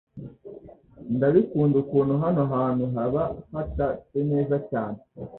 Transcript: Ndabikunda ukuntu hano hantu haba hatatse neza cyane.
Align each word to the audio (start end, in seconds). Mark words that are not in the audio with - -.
Ndabikunda 1.15 1.75
ukuntu 1.83 2.13
hano 2.23 2.41
hantu 2.53 2.83
haba 2.95 3.23
hatatse 3.53 4.17
neza 4.31 4.55
cyane. 4.69 4.99